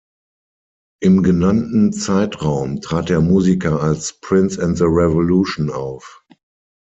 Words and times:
Im 0.99 1.21
genannten 1.21 1.93
Zeitraum 1.93 2.81
trat 2.81 3.09
der 3.09 3.21
Musiker 3.21 3.83
als 3.83 4.19
Prince 4.19 4.59
and 4.59 4.75
the 4.79 4.85
Revolution 4.85 5.69
auf. 5.69 6.23